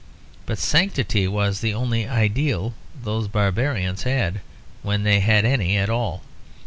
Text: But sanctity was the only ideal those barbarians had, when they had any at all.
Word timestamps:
But 0.47 0.57
sanctity 0.57 1.27
was 1.27 1.59
the 1.59 1.75
only 1.75 2.07
ideal 2.07 2.73
those 3.03 3.27
barbarians 3.27 4.01
had, 4.01 4.41
when 4.81 5.03
they 5.03 5.19
had 5.19 5.45
any 5.45 5.77
at 5.77 5.91
all. 5.91 6.23